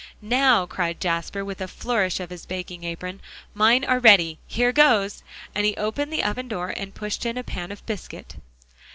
"Now," 0.23 0.65
cried 0.65 0.99
Jasper, 0.99 1.45
with 1.45 1.61
a 1.61 1.67
flourish 1.67 2.19
of 2.19 2.31
his 2.31 2.47
baking 2.47 2.83
apron, 2.85 3.21
"mine 3.53 3.85
are 3.85 3.99
ready. 3.99 4.39
Here 4.47 4.71
goes!" 4.71 5.21
and 5.53 5.63
he 5.63 5.77
opened 5.77 6.11
the 6.11 6.23
oven 6.23 6.47
door 6.47 6.73
and 6.75 6.95
pushed 6.95 7.23
in 7.23 7.37
a 7.37 7.43
pan 7.43 7.71
of 7.71 7.85
biscuit. 7.85 8.33